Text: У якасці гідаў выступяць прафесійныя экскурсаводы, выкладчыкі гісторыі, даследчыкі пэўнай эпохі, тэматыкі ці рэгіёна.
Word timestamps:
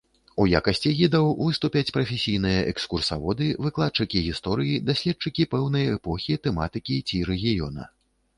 У 0.43 0.45
якасці 0.59 0.91
гідаў 0.99 1.27
выступяць 1.47 1.93
прафесійныя 1.97 2.63
экскурсаводы, 2.71 3.51
выкладчыкі 3.67 4.25
гісторыі, 4.29 4.79
даследчыкі 4.89 5.47
пэўнай 5.53 5.85
эпохі, 5.99 6.41
тэматыкі 6.49 6.99
ці 7.07 7.17
рэгіёна. 7.31 7.89